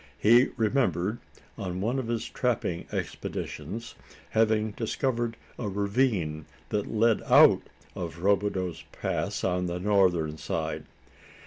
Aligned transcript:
He 0.17 0.47
remembered, 0.57 1.19
on 1.59 1.79
one 1.79 1.99
of 1.99 2.07
his 2.07 2.27
trapping 2.27 2.87
expeditions, 2.91 3.93
having 4.31 4.71
discovered 4.71 5.37
a 5.59 5.69
ravine 5.69 6.47
that 6.69 6.87
led 6.91 7.21
out 7.27 7.61
of 7.93 8.23
Robideau's 8.23 8.83
Pass 8.91 9.43
on 9.43 9.67
the 9.67 9.79
northern 9.79 10.39
side. 10.39 10.85